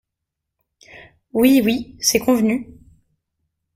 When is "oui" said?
1.31-1.61, 1.63-1.95